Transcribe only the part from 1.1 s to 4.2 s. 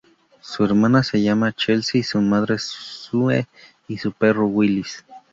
llama Chelsea, su madre Sue y su